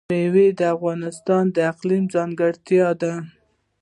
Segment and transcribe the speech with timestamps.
[0.09, 3.13] مېوې د افغانستان د اقلیم ځانګړتیا ده.